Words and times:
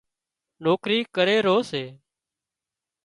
نوڪري 0.63 0.99
ڪري 1.15 1.37
رو 1.45 1.57
سي 1.69 1.83